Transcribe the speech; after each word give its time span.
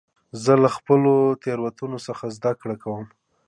زه 0.43 0.53
له 0.63 0.69
خپلو 0.75 1.13
تېروتنو 1.43 1.97
څخه 2.07 2.25
زدهکړه 2.37 2.75
کوم. 2.83 3.05